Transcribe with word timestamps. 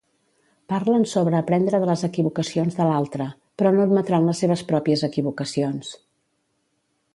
Parlen 0.71 1.03
sobre 1.11 1.35
aprendre 1.39 1.81
de 1.83 1.89
les 1.89 2.03
equivocacions 2.07 2.79
de 2.79 2.89
l'altre, 2.89 3.29
però 3.61 3.75
no 3.75 3.85
admetran 3.85 4.27
les 4.31 4.43
seves 4.45 4.67
pròpies 4.73 5.07
equivocacions. 5.11 5.95